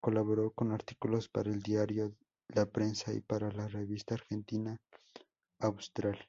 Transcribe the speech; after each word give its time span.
Colaboró 0.00 0.50
con 0.54 0.72
artículos 0.72 1.28
para 1.28 1.50
el 1.50 1.60
diario 1.60 2.16
"La 2.48 2.64
Prensa" 2.64 3.12
y 3.12 3.20
para 3.20 3.52
la 3.52 3.68
revista 3.68 4.14
"Argentina 4.14 4.80
Austral". 5.58 6.26